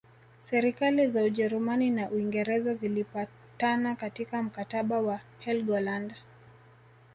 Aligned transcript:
Serikali 0.41 1.07
za 1.11 1.23
Ujerumani 1.23 1.89
na 1.89 2.09
Uingereza 2.09 2.73
zilipatana 2.73 3.95
katika 3.95 4.43
mkataba 4.43 4.99
wa 5.01 5.19
Helgoland 5.39 6.13